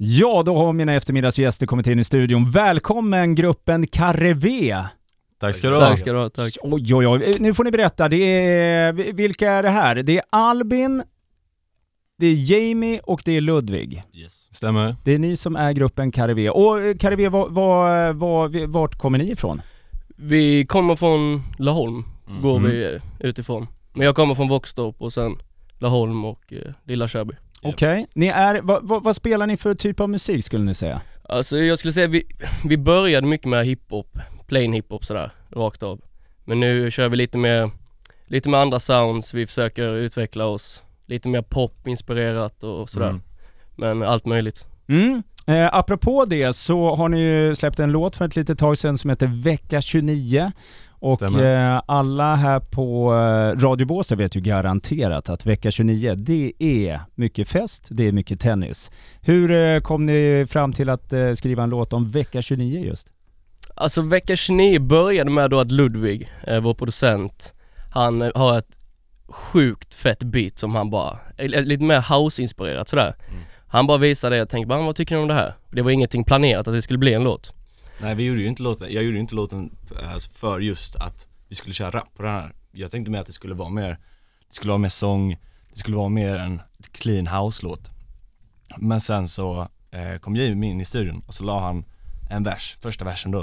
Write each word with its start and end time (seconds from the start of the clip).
Ja, 0.00 0.42
då 0.46 0.56
har 0.56 0.72
mina 0.72 0.94
eftermiddagsgäster 0.94 1.66
kommit 1.66 1.86
in 1.86 1.98
i 1.98 2.04
studion. 2.04 2.50
Välkommen 2.50 3.34
gruppen 3.34 3.86
Carrevé. 3.86 4.84
Tack 5.40 5.54
ska 5.56 5.68
du 5.70 5.74
ha. 5.76 5.80
Tack 5.88 5.98
ska 5.98 6.12
du 6.12 6.18
ha, 6.18 6.30
tack. 6.30 6.56
Oj, 6.62 6.94
oj, 6.94 7.06
oj. 7.06 7.36
Nu 7.40 7.54
får 7.54 7.64
ni 7.64 7.70
berätta. 7.70 8.08
Det 8.08 8.16
är, 8.16 8.92
vilka 8.92 9.50
är 9.50 9.62
det 9.62 9.68
här? 9.70 9.94
Det 10.02 10.16
är 10.16 10.22
Albin, 10.30 11.02
det 12.18 12.26
är 12.26 12.52
Jamie 12.52 13.00
och 13.04 13.22
det 13.24 13.32
är 13.36 13.40
Ludvig. 13.40 14.02
Yes. 14.14 14.48
Stämmer. 14.54 14.96
Det 15.04 15.14
är 15.14 15.18
ni 15.18 15.36
som 15.36 15.56
är 15.56 15.72
gruppen 15.72 16.12
Carrevé. 16.12 16.50
Och 16.50 16.80
eh, 16.82 16.96
Carrevé, 16.96 17.28
var, 17.28 17.48
var, 17.48 18.12
var, 18.12 18.66
vart 18.66 18.94
kommer 18.98 19.18
ni 19.18 19.30
ifrån? 19.30 19.62
Vi 20.16 20.66
kommer 20.66 20.96
från 20.96 21.42
Laholm, 21.58 22.04
Mm. 22.28 22.42
går 22.42 22.60
vi 22.60 22.94
eh, 22.94 23.00
utifrån. 23.20 23.66
Men 23.94 24.06
jag 24.06 24.14
kommer 24.16 24.34
från 24.34 24.48
Våxtorp 24.48 25.02
och 25.02 25.12
sen 25.12 25.36
Laholm 25.78 26.24
och 26.24 26.52
eh, 26.52 26.72
Lilla 26.84 27.08
Körby. 27.08 27.34
Okej. 27.62 28.06
Ni 28.14 28.26
är, 28.26 28.60
vad, 28.62 28.88
vad, 28.88 29.04
vad 29.04 29.16
spelar 29.16 29.46
ni 29.46 29.56
för 29.56 29.74
typ 29.74 30.00
av 30.00 30.08
musik 30.08 30.44
skulle 30.44 30.64
ni 30.64 30.74
säga? 30.74 31.00
Alltså 31.28 31.58
jag 31.58 31.78
skulle 31.78 31.92
säga 31.92 32.06
vi, 32.06 32.26
vi 32.64 32.76
började 32.76 33.26
mycket 33.26 33.46
med 33.46 33.66
hiphop, 33.66 34.18
plain 34.46 34.72
hiphop 34.72 35.04
sådär, 35.04 35.30
rakt 35.50 35.82
av. 35.82 36.00
Men 36.44 36.60
nu 36.60 36.90
kör 36.90 37.08
vi 37.08 37.16
lite 37.16 37.38
mer, 37.38 37.70
lite 38.26 38.48
med 38.48 38.60
andra 38.60 38.80
sounds, 38.80 39.34
vi 39.34 39.46
försöker 39.46 39.94
utveckla 39.94 40.46
oss. 40.46 40.82
Lite 41.06 41.28
mer 41.28 41.42
pop-inspirerat 41.42 42.64
och 42.64 42.90
sådär. 42.90 43.08
Mm. 43.08 43.22
Men 43.76 44.02
allt 44.02 44.26
möjligt. 44.26 44.66
Mm. 44.88 45.22
Eh, 45.46 45.74
apropå 45.74 46.24
det 46.24 46.52
så 46.52 46.94
har 46.94 47.08
ni 47.08 47.20
ju 47.20 47.54
släppt 47.54 47.80
en 47.80 47.92
låt 47.92 48.16
för 48.16 48.24
ett 48.24 48.36
litet 48.36 48.58
tag 48.58 48.78
sedan 48.78 48.98
som 48.98 49.10
heter 49.10 49.26
Vecka 49.26 49.80
29. 49.80 50.52
Och 51.00 51.22
eh, 51.22 51.82
alla 51.86 52.34
här 52.34 52.60
på 52.60 53.12
eh, 53.12 53.60
Radio 53.60 53.86
Båstad 53.86 54.16
vet 54.16 54.36
ju 54.36 54.40
garanterat 54.40 55.28
att 55.28 55.46
vecka 55.46 55.70
29, 55.70 56.14
det 56.14 56.52
är 56.58 57.00
mycket 57.14 57.48
fest, 57.48 57.88
det 57.90 58.08
är 58.08 58.12
mycket 58.12 58.40
tennis. 58.40 58.90
Hur 59.20 59.50
eh, 59.50 59.80
kom 59.80 60.06
ni 60.06 60.46
fram 60.50 60.72
till 60.72 60.88
att 60.88 61.12
eh, 61.12 61.32
skriva 61.32 61.62
en 61.62 61.70
låt 61.70 61.92
om 61.92 62.10
vecka 62.10 62.42
29 62.42 62.84
just? 62.84 63.08
Alltså 63.74 64.02
vecka 64.02 64.36
29 64.36 64.80
började 64.80 65.30
med 65.30 65.50
då 65.50 65.60
att 65.60 65.70
Ludvig, 65.70 66.30
eh, 66.46 66.60
vår 66.60 66.74
producent, 66.74 67.52
han 67.94 68.22
eh, 68.22 68.30
har 68.34 68.58
ett 68.58 68.78
sjukt 69.28 69.94
fett 69.94 70.24
beat 70.24 70.58
som 70.58 70.74
han 70.74 70.90
bara, 70.90 71.18
eh, 71.36 71.48
lite 71.48 71.84
mer 71.84 72.00
house-inspirerat 72.00 72.88
sådär. 72.88 73.14
Mm. 73.28 73.40
Han 73.68 73.86
bara 73.86 73.98
visade 73.98 74.36
det 74.36 74.42
och 74.42 74.48
tänkte 74.48 74.68
bara, 74.68 74.82
vad 74.82 74.96
tycker 74.96 75.16
ni 75.16 75.22
om 75.22 75.28
det 75.28 75.34
här? 75.34 75.54
Det 75.70 75.82
var 75.82 75.90
ingenting 75.90 76.24
planerat 76.24 76.68
att 76.68 76.74
det 76.74 76.82
skulle 76.82 76.98
bli 76.98 77.14
en 77.14 77.24
låt. 77.24 77.54
Nej 78.00 78.14
vi 78.14 78.24
gjorde 78.24 78.40
ju 78.40 78.46
inte 78.46 78.62
låten, 78.62 78.92
jag 78.92 79.04
gjorde 79.04 79.14
ju 79.14 79.20
inte 79.20 79.34
låten 79.34 79.76
eh, 80.00 80.12
alltså 80.12 80.30
för 80.30 80.60
just 80.60 80.96
att 80.96 81.28
vi 81.48 81.54
skulle 81.54 81.74
köra 81.74 81.90
rap 81.90 82.14
på 82.14 82.22
den 82.22 82.32
här. 82.32 82.52
Jag 82.72 82.90
tänkte 82.90 83.10
mer 83.10 83.20
att 83.20 83.26
det 83.26 83.32
skulle 83.32 83.54
vara 83.54 83.68
mer, 83.68 83.98
det 84.48 84.54
skulle 84.54 84.70
vara 84.70 84.78
mer 84.78 84.88
sång, 84.88 85.36
det 85.72 85.78
skulle 85.78 85.96
vara 85.96 86.08
mer 86.08 86.38
en 86.38 86.62
clean 86.92 87.26
house-låt. 87.26 87.90
Men 88.76 89.00
sen 89.00 89.28
så 89.28 89.68
eh, 89.90 90.18
kom 90.18 90.36
Jimmy 90.36 90.66
in 90.66 90.80
i 90.80 90.84
studion 90.84 91.22
och 91.26 91.34
så 91.34 91.44
la 91.44 91.60
han 91.60 91.84
en 92.30 92.44
vers, 92.44 92.76
första 92.80 93.04
versen 93.04 93.30
då. 93.30 93.40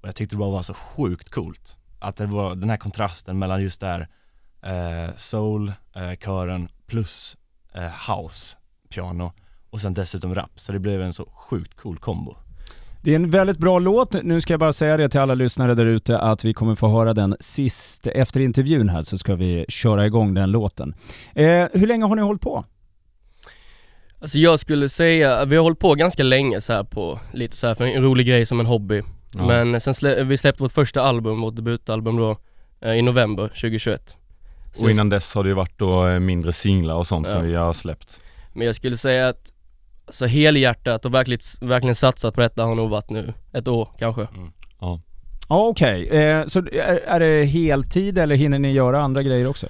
Och 0.00 0.08
jag 0.08 0.14
tyckte 0.14 0.36
det 0.36 0.38
bara 0.38 0.50
var 0.50 0.62
så 0.62 0.74
sjukt 0.74 1.30
coolt 1.30 1.76
Att 1.98 2.16
det 2.16 2.26
var 2.26 2.54
den 2.54 2.70
här 2.70 2.76
kontrasten 2.76 3.38
mellan 3.38 3.62
just 3.62 3.80
där 3.80 4.08
eh, 4.62 5.16
soul, 5.16 5.72
eh, 5.94 6.14
kören 6.14 6.68
plus 6.86 7.36
eh, 7.74 8.12
house, 8.12 8.56
piano 8.88 9.32
och 9.70 9.80
sen 9.80 9.94
dessutom 9.94 10.34
rap. 10.34 10.60
Så 10.60 10.72
det 10.72 10.78
blev 10.78 11.02
en 11.02 11.12
så 11.12 11.28
sjukt 11.34 11.74
cool 11.74 11.98
kombo. 11.98 12.36
Det 13.02 13.10
är 13.12 13.16
en 13.16 13.30
väldigt 13.30 13.58
bra 13.58 13.78
låt. 13.78 14.22
Nu 14.22 14.40
ska 14.40 14.52
jag 14.52 14.60
bara 14.60 14.72
säga 14.72 14.96
det 14.96 15.08
till 15.08 15.20
alla 15.20 15.34
lyssnare 15.34 15.74
där 15.74 15.86
ute 15.86 16.18
att 16.18 16.44
vi 16.44 16.54
kommer 16.54 16.74
få 16.74 16.88
höra 16.88 17.14
den 17.14 17.36
sist. 17.40 18.06
Efter 18.06 18.40
intervjun 18.40 18.88
här 18.88 19.02
så 19.02 19.18
ska 19.18 19.34
vi 19.34 19.64
köra 19.68 20.06
igång 20.06 20.34
den 20.34 20.50
låten. 20.50 20.94
Eh, 21.34 21.64
hur 21.72 21.86
länge 21.86 22.04
har 22.04 22.16
ni 22.16 22.22
hållit 22.22 22.42
på? 22.42 22.64
Alltså 24.20 24.38
jag 24.38 24.60
skulle 24.60 24.88
säga, 24.88 25.44
vi 25.44 25.56
har 25.56 25.62
hållit 25.62 25.78
på 25.78 25.94
ganska 25.94 26.22
länge 26.22 26.60
så 26.60 26.72
här 26.72 26.84
på, 26.84 27.20
lite 27.32 27.56
så 27.56 27.66
här 27.66 27.74
för 27.74 27.84
en 27.84 28.02
rolig 28.02 28.26
grej 28.26 28.46
som 28.46 28.60
en 28.60 28.66
hobby. 28.66 29.02
Ja. 29.34 29.46
Men 29.46 29.80
sen 29.80 29.94
slä, 29.94 30.24
vi 30.24 30.36
släppte 30.36 30.62
vårt 30.62 30.72
första 30.72 31.02
album, 31.02 31.40
vårt 31.40 31.56
debutalbum 31.56 32.16
då, 32.16 32.36
eh, 32.80 32.92
i 32.92 33.02
november 33.02 33.48
2021. 33.48 34.16
Så 34.72 34.84
Och 34.84 34.90
innan 34.90 35.08
dess 35.08 35.34
har 35.34 35.42
det 35.44 35.48
ju 35.48 35.54
varit 35.54 35.78
då 35.78 36.06
eh, 36.06 36.18
mindre 36.18 36.52
singlar 36.52 36.94
och 36.94 37.06
sånt 37.06 37.26
Ja. 37.26 37.32
som 37.32 37.42
vi 37.42 37.54
har 37.54 37.72
släppt. 37.72 38.20
Men 38.52 38.66
jag 38.66 38.74
skulle 38.76 38.96
säga 38.96 39.28
att 39.28 39.52
Alltså 40.06 40.26
helhjärtat 40.26 41.04
och 41.04 41.14
verkligen, 41.14 41.40
verkligen 41.60 41.94
satsat 41.94 42.34
på 42.34 42.40
detta 42.40 42.64
har 42.64 42.74
nog 42.74 42.90
varit 42.90 43.10
nu 43.10 43.34
ett 43.52 43.68
år 43.68 43.88
kanske. 43.98 44.28
Ja 45.48 45.68
okej, 45.68 46.08
eh, 46.08 46.46
så 46.46 46.58
är, 46.58 47.00
är 47.06 47.20
det 47.20 47.44
heltid 47.44 48.18
eller 48.18 48.36
hinner 48.36 48.58
ni 48.58 48.72
göra 48.72 49.00
andra 49.00 49.22
grejer 49.22 49.46
också? 49.46 49.66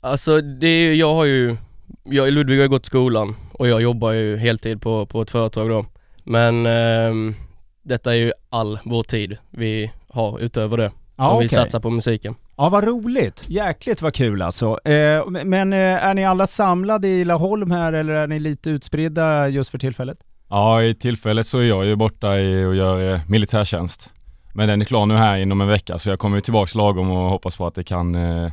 Alltså 0.00 0.40
det 0.40 0.66
är 0.66 0.80
ju, 0.80 0.94
jag 0.94 1.14
har 1.14 1.24
ju, 1.24 1.56
jag 2.04 2.26
och 2.26 2.32
Ludvig 2.32 2.60
har 2.60 2.66
gått 2.66 2.86
skolan 2.86 3.36
och 3.52 3.68
jag 3.68 3.82
jobbar 3.82 4.12
ju 4.12 4.36
heltid 4.36 4.82
på, 4.82 5.06
på 5.06 5.22
ett 5.22 5.30
företag 5.30 5.68
då. 5.68 5.86
Men 6.24 6.66
ehm, 6.66 7.34
detta 7.82 8.12
är 8.12 8.18
ju 8.18 8.32
all 8.50 8.78
vår 8.84 9.02
tid 9.02 9.36
vi 9.50 9.90
har 10.08 10.38
utöver 10.38 10.76
det. 10.76 10.92
Ja 11.16 11.30
som 11.30 11.40
vi 11.40 11.48
satsar 11.48 11.80
på 11.80 11.90
musiken. 11.90 12.34
Ja 12.56 12.68
vad 12.68 12.84
roligt, 12.84 13.44
jäkligt 13.48 14.02
vad 14.02 14.14
kul 14.14 14.42
alltså. 14.42 14.88
Eh, 14.88 15.26
men 15.44 15.72
eh, 15.72 15.78
är 15.78 16.14
ni 16.14 16.24
alla 16.24 16.46
samlade 16.46 17.08
i 17.08 17.24
Laholm 17.24 17.70
här 17.70 17.92
eller 17.92 18.14
är 18.14 18.26
ni 18.26 18.40
lite 18.40 18.70
utspridda 18.70 19.48
just 19.48 19.70
för 19.70 19.78
tillfället? 19.78 20.18
Ja, 20.50 20.82
i 20.82 20.94
tillfället 20.94 21.46
så 21.46 21.58
är 21.58 21.62
jag 21.62 21.86
ju 21.86 21.96
borta 21.96 22.38
i 22.38 22.64
och 22.64 22.74
gör 22.74 23.14
eh, 23.14 23.20
militärtjänst. 23.28 24.10
Men 24.54 24.68
den 24.68 24.80
är 24.82 24.86
klar 24.86 25.06
nu 25.06 25.14
här 25.14 25.36
inom 25.36 25.60
en 25.60 25.68
vecka 25.68 25.98
så 25.98 26.08
jag 26.10 26.18
kommer 26.18 26.40
tillbaks 26.40 26.74
lagom 26.74 27.10
och 27.10 27.30
hoppas 27.30 27.56
på 27.56 27.66
att 27.66 27.74
det 27.74 27.84
kan 27.84 28.14
eh, 28.14 28.50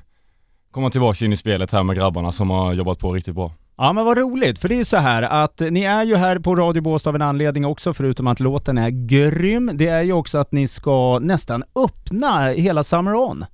komma 0.71 0.89
tillbaks 0.89 1.21
in 1.21 1.33
i 1.33 1.37
spelet 1.37 1.71
här 1.71 1.83
med 1.83 1.95
grabbarna 1.95 2.31
som 2.31 2.49
har 2.49 2.73
jobbat 2.73 2.99
på 2.99 3.11
riktigt 3.13 3.35
bra. 3.35 3.51
Ja 3.77 3.93
men 3.93 4.05
vad 4.05 4.17
roligt, 4.17 4.59
för 4.59 4.67
det 4.67 4.75
är 4.75 4.77
ju 4.77 4.85
så 4.85 4.97
här 4.97 5.21
att 5.23 5.61
ni 5.69 5.83
är 5.83 6.03
ju 6.03 6.15
här 6.15 6.39
på 6.39 6.55
Radio 6.55 6.81
Båstad 6.81 7.09
av 7.09 7.15
en 7.15 7.21
anledning 7.21 7.65
också 7.65 7.93
förutom 7.93 8.27
att 8.27 8.39
låten 8.39 8.77
är 8.77 8.89
grym. 8.89 9.71
Det 9.73 9.87
är 9.87 10.01
ju 10.01 10.13
också 10.13 10.37
att 10.37 10.51
ni 10.51 10.67
ska 10.67 11.19
nästan 11.19 11.63
öppna 11.75 12.47
hela 12.47 12.83
Summer 12.83 13.15
On. 13.15 13.45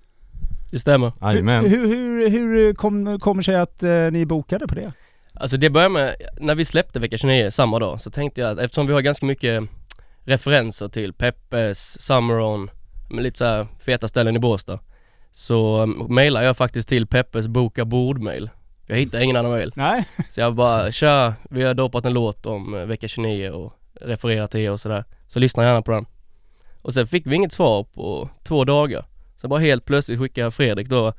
Det 0.71 0.79
stämmer. 0.79 1.11
Jajamän. 1.21 1.65
Hur, 1.65 1.87
hur, 1.87 2.29
hur 2.29 2.73
kom, 2.73 3.19
kommer 3.19 3.41
sig 3.41 3.55
att 3.55 3.83
eh, 3.83 4.11
ni 4.11 4.25
bokade 4.25 4.67
på 4.67 4.75
det? 4.75 4.93
Alltså 5.33 5.57
det 5.57 5.69
började 5.69 5.93
med, 5.93 6.15
när 6.39 6.55
vi 6.55 6.65
släppte 6.65 6.99
vecka 6.99 7.17
29 7.17 7.51
samma 7.51 7.79
dag 7.79 8.01
så 8.01 8.09
tänkte 8.09 8.41
jag 8.41 8.51
att 8.51 8.59
eftersom 8.59 8.87
vi 8.87 8.93
har 8.93 9.01
ganska 9.01 9.25
mycket 9.25 9.63
referenser 10.23 10.87
till 10.87 11.13
Peppes, 11.13 12.01
Summeron, 12.01 12.69
med 13.09 13.23
lite 13.23 13.37
så 13.37 13.45
här 13.45 13.67
feta 13.79 14.07
ställen 14.07 14.35
i 14.35 14.39
Båstad. 14.39 14.79
Så 15.31 15.81
um, 15.81 16.05
mejlade 16.09 16.45
jag 16.45 16.57
faktiskt 16.57 16.89
till 16.89 17.07
Peppes 17.07 17.47
boka 17.47 17.85
bord-mail. 17.85 18.49
Jag 18.87 18.97
hittade 18.97 19.23
ingen 19.23 19.35
annan 19.35 19.51
mail. 19.51 19.71
Nej? 19.75 20.07
Så 20.29 20.41
jag 20.41 20.55
bara, 20.55 20.91
tja, 20.91 21.33
vi 21.49 21.63
har 21.63 21.73
dopat 21.73 22.05
en 22.05 22.13
låt 22.13 22.45
om 22.45 22.73
eh, 22.73 22.85
vecka 22.85 23.07
29 23.07 23.49
och 23.49 23.73
refererar 24.01 24.47
till 24.47 24.59
er 24.59 24.71
och 24.71 24.79
sådär. 24.79 25.03
Så 25.27 25.39
lyssna 25.39 25.63
gärna 25.63 25.81
på 25.81 25.91
den. 25.91 26.05
Och 26.81 26.93
sen 26.93 27.07
fick 27.07 27.27
vi 27.27 27.35
inget 27.35 27.51
svar 27.51 27.83
på 27.83 28.29
två 28.43 28.65
dagar. 28.65 29.05
Så 29.37 29.47
bara 29.47 29.59
helt 29.59 29.85
plötsligt 29.85 30.19
skickade 30.19 30.51
Fredrik 30.51 30.89
då 30.89 31.13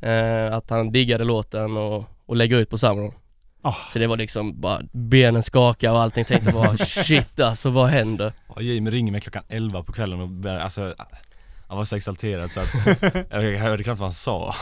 eh, 0.00 0.54
att 0.54 0.70
han 0.70 0.92
diggade 0.92 1.24
låten 1.24 1.76
och, 1.76 2.04
och 2.26 2.36
lägger 2.36 2.56
ut 2.56 2.70
på 2.70 2.78
Summeron. 2.78 3.12
Ah. 3.62 3.74
Så 3.92 3.98
det 3.98 4.06
var 4.06 4.16
liksom 4.16 4.60
bara 4.60 4.80
benen 4.92 5.42
skakade 5.42 5.92
och 5.92 6.00
allting. 6.00 6.24
Tänkte 6.24 6.52
bara 6.52 6.76
shit 6.86 7.40
alltså 7.40 7.70
vad 7.70 7.88
händer? 7.88 8.32
Ja, 8.48 8.62
Jamie 8.62 8.92
ringer 8.92 9.12
mig 9.12 9.20
klockan 9.20 9.42
11 9.48 9.82
på 9.82 9.92
kvällen 9.92 10.20
och 10.20 10.50
alltså 10.50 10.94
Jag 11.68 11.76
var 11.76 11.84
så 11.84 11.96
exalterad 11.96 12.50
så 12.50 12.60
att 12.60 12.74
jag 13.30 13.58
hörde 13.58 13.84
knappt 13.84 14.00
vad 14.00 14.06
han 14.06 14.12
sa 14.12 14.54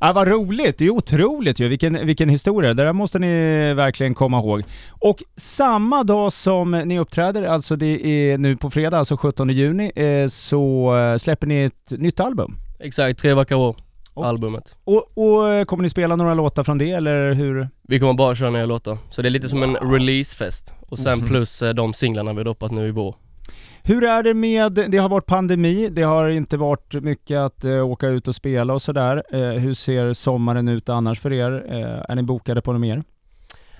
ja, 0.00 0.12
vad 0.12 0.28
roligt, 0.28 0.78
det 0.78 0.84
är 0.84 0.90
otroligt 0.90 1.60
ju. 1.60 1.68
Vilken, 1.68 2.06
vilken 2.06 2.28
historia. 2.28 2.74
Det 2.74 2.84
där 2.84 2.92
måste 2.92 3.18
ni 3.18 3.74
verkligen 3.74 4.14
komma 4.14 4.38
ihåg. 4.38 4.62
Och 4.90 5.22
samma 5.36 6.02
dag 6.04 6.32
som 6.32 6.70
ni 6.70 6.98
uppträder, 6.98 7.42
alltså 7.42 7.76
det 7.76 8.06
är 8.06 8.38
nu 8.38 8.56
på 8.56 8.70
fredag, 8.70 8.98
alltså 8.98 9.16
17 9.16 9.48
juni, 9.50 9.92
eh, 9.96 10.28
så 10.28 10.96
eh, 10.96 11.16
släpper 11.18 11.46
ni 11.46 11.62
ett 11.64 11.90
nytt 12.00 12.20
album. 12.20 12.54
Exakt, 12.80 13.18
tre 13.18 13.34
vackra 13.34 13.56
år, 13.56 13.76
Och- 14.14 14.26
albumet. 14.26 14.76
Och, 14.84 15.12
och 15.18 15.50
eh, 15.52 15.64
kommer 15.64 15.82
ni 15.82 15.90
spela 15.90 16.16
några 16.16 16.34
låtar 16.34 16.64
från 16.64 16.78
det 16.78 16.90
eller 16.90 17.32
hur? 17.32 17.68
Vi 17.88 17.98
kommer 17.98 18.12
bara 18.14 18.34
köra 18.34 18.50
nya 18.50 18.66
låtar. 18.66 18.98
Så 19.10 19.22
det 19.22 19.28
är 19.28 19.30
lite 19.30 19.48
som 19.48 19.62
en 19.62 19.76
releasefest. 19.76 20.74
Och 20.88 20.98
sen 20.98 21.18
Mhm. 21.18 21.28
plus 21.28 21.62
eh, 21.62 21.74
de 21.74 21.92
singlarna 21.94 22.32
vi 22.32 22.38
har 22.38 22.44
doppat 22.44 22.70
nu 22.72 22.86
i 22.88 22.90
vår. 22.90 23.14
Hur 23.84 24.04
är 24.04 24.22
det 24.22 24.34
med, 24.34 24.72
det 24.72 24.98
har 24.98 25.08
varit 25.08 25.26
pandemi, 25.26 25.88
det 25.92 26.02
har 26.02 26.28
inte 26.28 26.56
varit 26.56 26.94
mycket 26.94 27.38
att 27.38 27.64
eh, 27.64 27.86
åka 27.90 28.08
ut 28.08 28.28
och 28.28 28.34
spela 28.34 28.74
och 28.74 28.82
sådär. 28.82 29.22
Eh, 29.32 29.40
hur 29.40 29.72
ser 29.74 30.12
sommaren 30.12 30.68
ut 30.68 30.88
annars 30.88 31.20
för 31.20 31.32
er? 31.32 31.64
Eh, 31.68 32.10
är 32.10 32.14
ni 32.14 32.22
bokade 32.22 32.62
på 32.62 32.72
något 32.72 32.80
mer? 32.80 33.02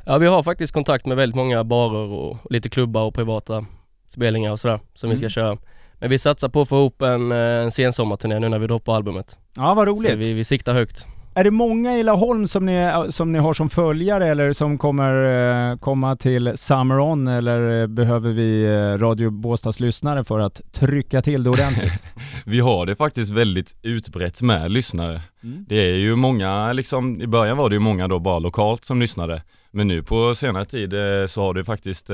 Ja 0.07 0.19
vi 0.19 0.27
har 0.27 0.43
faktiskt 0.43 0.73
kontakt 0.73 1.07
med 1.07 1.17
väldigt 1.17 1.37
många 1.37 1.65
barer 1.65 2.13
och 2.13 2.39
lite 2.51 2.69
klubbar 2.69 3.03
och 3.03 3.15
privata 3.15 3.65
spelningar 4.09 4.53
och 4.53 4.61
sådär 4.61 4.81
som 4.95 5.11
vi 5.11 5.17
ska 5.17 5.23
Mm. 5.25 5.31
köra. 5.31 5.57
Men 5.95 6.11
vi 6.11 6.19
satsar 6.19 6.49
på 6.49 6.61
att 6.61 6.69
få 6.69 6.77
ihop 6.77 7.03
en, 7.03 7.33
en 7.33 7.71
sensommarturné 7.71 8.39
nu 8.39 8.49
när 8.49 8.59
vi 8.59 8.67
droppar 8.67 8.95
albumet. 8.97 9.39
Ja, 9.57 9.75
vad 9.75 9.87
Så 9.89 9.93
roligt. 9.95 10.29
vi, 10.29 10.33
vi 10.33 10.45
siktar 10.45 10.75
högt. 10.75 11.07
Är 11.35 11.45
det 11.45 11.51
många 11.51 11.97
i 11.97 12.03
Laholm 12.03 12.47
som 12.47 12.67
ni, 12.67 12.93
som 13.09 13.33
ni 13.33 13.39
har 13.39 13.55
som 13.55 13.71
följare 13.71 14.27
eller 14.27 14.53
som 14.53 14.79
kommer 14.79 15.71
eh, 15.71 15.79
komma 15.79 16.17
till 16.17 16.53
Summer 16.57 17.01
On 17.01 17.29
eller 17.29 17.83
eh, 17.83 17.87
behöver 17.87 18.31
vi 18.31 18.65
eh, 18.65 18.99
Radio 18.99 19.31
Båstads 19.31 19.81
lyssnare 19.81 20.25
för 20.25 20.41
att 20.41 20.73
trycka 20.73 21.23
till 21.23 21.45
det 21.45 21.51
ordentligt? 21.51 21.93
Vi 22.45 22.61
har 22.61 22.87
det 22.87 22.97
faktiskt 22.97 23.31
väldigt 23.31 23.77
utbrett 23.83 24.43
med 24.43 24.71
lyssnare. 24.71 25.23
Mm. 25.43 25.65
Det 25.69 25.77
är 25.77 25.95
ju 25.95 26.17
många 26.17 26.73
liksom, 26.73 27.23
i 27.23 27.27
början 27.27 27.57
var 27.57 27.69
det 27.69 27.75
ju 27.75 27.81
många 27.81 28.09
då 28.09 28.19
bara 28.19 28.39
lokalt 28.39 28.85
som 28.85 29.01
lyssnade. 29.01 29.43
Men 29.71 29.89
nu 29.89 30.03
på 30.03 30.35
senare 30.35 30.65
tid 30.65 30.95
så 31.27 31.43
har 31.43 31.55
det 31.55 31.65
faktiskt 31.65 32.11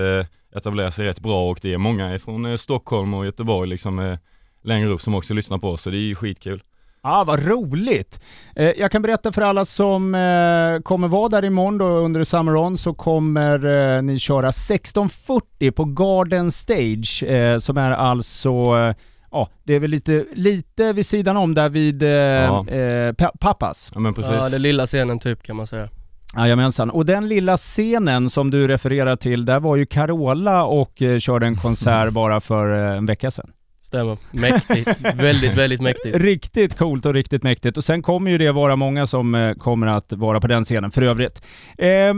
etablerat 0.57 0.95
sig 0.95 1.07
rätt 1.07 1.21
bra 1.21 1.51
och 1.51 1.59
det 1.63 1.75
är 1.75 1.79
många 1.79 2.19
från 2.19 2.59
Stockholm 2.59 3.15
och 3.15 3.25
Göteborg 3.25 3.69
liksom 3.69 4.17
längre 4.63 4.89
upp 4.89 5.01
som 5.01 5.15
också 5.15 5.35
lyssnar 5.35 5.59
på 5.59 5.71
oss 5.71 5.83
så 5.83 5.91
det 5.91 5.97
är 5.97 6.01
ju 6.01 6.15
skitkul. 6.15 6.63
Ja, 7.03 7.25
vad 7.27 7.47
roligt! 7.47 8.21
Eh, 8.57 8.67
jag 8.71 8.91
kan 8.91 9.03
berätta 9.03 9.33
för 9.33 9.43
alla 9.43 9.65
som 9.65 10.15
eh, 10.15 10.83
kommer 10.83 11.09
vara 11.09 11.29
där 11.29 11.45
imorgon 11.45 11.79
då 11.79 11.87
under 11.87 12.25
Summer 12.25 12.57
On 12.57 12.79
så 12.79 12.95
kommer 12.95 13.67
eh, 13.97 14.03
ni 14.03 14.19
köra 14.19 14.51
16.40 14.51 15.71
på 15.71 15.85
Garden 15.85 16.53
Stage 16.53 17.23
eh, 17.23 17.59
som 17.59 17.77
är 17.79 17.91
alltså 17.91 18.49
eh, 18.51 18.95
Ja, 19.31 19.49
det 19.65 19.75
är 19.75 19.81
väl 19.81 19.91
lite, 19.91 20.25
lite 20.35 20.93
vid 20.93 21.07
sidan 21.07 21.37
om 21.37 21.55
där 21.55 21.69
vid 21.69 22.03
eh, 22.03 22.09
Ja. 22.11 22.69
eh, 22.69 23.13
Pa- 23.13 23.33
Pappas. 23.41 23.91
Ja 23.95 24.01
men 24.01 24.15
precis. 24.15 24.33
Ja, 24.33 24.49
den 24.49 24.63
lilla 24.63 24.87
scenen 24.87 25.19
typ 25.19 25.43
kan 25.43 25.57
man 25.57 25.67
säga. 25.67 25.89
Jajamensan. 26.37 26.91
Och 26.91 27.07
den 27.07 27.29
lilla 27.29 27.57
scenen 27.57 28.31
som 28.31 28.51
du 28.51 28.69
refererar 28.69 29.17
till, 29.17 29.45
där 29.45 29.61
var 29.61 29.77
ju 29.77 29.87
Carola 29.87 30.65
och 30.65 31.03
eh, 31.03 31.19
körde 31.19 31.47
en 31.47 31.55
konsert 31.57 32.11
bara 32.13 32.41
för 32.41 32.73
eh, 32.93 32.97
en 32.99 33.07
vecka 33.07 33.31
sedan. 33.31 33.51
Stämmer. 33.89 34.19
Mäktigt. 34.31 35.01
väldigt, 35.15 35.55
väldigt 35.55 35.81
mäktigt. 35.81 36.17
Riktigt 36.17 36.79
coolt 36.79 37.07
och 37.07 37.15
riktigt 37.15 37.43
mäktigt. 37.43 37.77
Och 37.77 37.85
sen 37.85 38.03
kommer 38.03 38.31
ju 38.31 38.39
det 38.39 38.53
vara 38.53 38.77
många 38.77 39.07
som 39.07 39.35
eh, 39.35 39.55
kommer 39.55 39.87
att 39.87 40.13
vara 40.13 40.41
på 40.41 40.47
den 40.47 40.65
scenen 40.65 40.91
för 40.91 41.03
övrigt. 41.03 41.43
Eh, 41.79 42.15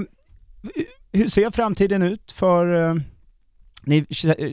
hur 1.12 1.28
ser 1.28 1.50
framtiden 1.50 2.02
ut 2.02 2.32
för... 2.32 2.90
Eh, 2.90 2.94
ni 3.82 4.06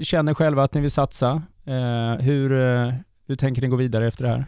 känner 0.03 0.33
själva 0.33 0.63
att 0.63 0.73
ni 0.73 0.81
vill 0.81 0.91
satsa. 0.91 1.41
Eh, 1.65 2.13
hur, 2.19 2.51
eh, 2.51 2.93
hur 3.27 3.35
tänker 3.35 3.61
ni 3.61 3.67
gå 3.67 3.75
vidare 3.75 4.07
efter 4.07 4.23
det 4.23 4.29
här? 4.29 4.45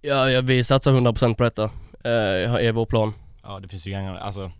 Ja, 0.00 0.30
ja 0.30 0.40
vi 0.40 0.64
satsar 0.64 0.92
100% 0.92 1.34
på 1.34 1.42
detta. 1.42 1.64
Eh, 2.04 2.54
är 2.54 2.72
vår 2.72 2.86
plan. 2.86 3.12
Ja 3.42 3.60
det 3.60 3.68
finns 3.68 3.86
ju 3.86 3.92
gånger, 3.92 4.14
alltså 4.14 4.52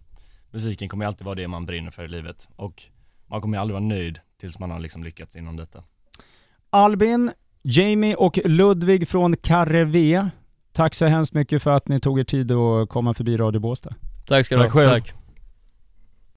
musiken 0.51 0.89
kommer 0.89 1.07
alltid 1.07 1.25
vara 1.25 1.35
det 1.35 1.49
man 1.49 1.67
brinner 1.67 1.91
för 1.91 2.05
i 2.05 2.09
livet 2.09 2.49
och 2.57 2.83
man 3.27 3.41
kommer 3.41 3.59
ju 3.59 3.61
aldrig 3.61 3.75
vara 3.75 3.85
nöjd 3.85 4.19
tills 4.41 4.59
man 4.59 4.71
har 4.71 4.81
liksom 4.81 5.05
lyckats 5.05 5.37
inom 5.37 5.57
detta. 5.57 5.83
Albin, 6.75 7.31
Jamie 7.63 8.15
och 8.15 8.39
Ludvig 8.45 9.09
från 9.09 9.37
Karre 9.37 9.85
V. 9.85 10.27
Tack 10.73 10.95
så 10.95 11.07
hemskt 11.07 11.35
mycket 11.35 11.63
för 11.63 11.71
att 11.71 11.89
ni 11.89 12.01
tog 12.01 12.21
er 12.21 12.25
tid 12.25 12.53
att 12.53 12.89
komma 12.89 13.15
förbi 13.15 13.37
Radio 13.37 13.61
Båstad. 13.61 13.95
Tack 14.27 14.47
ska 14.47 14.57
du 14.57 14.63
Tack 14.63 14.73
ha. 14.73 14.81
själv. 14.81 14.91
Tack. 14.91 15.15